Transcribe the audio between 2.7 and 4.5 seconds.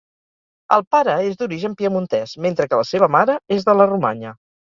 que la seva mare és de la Romanya.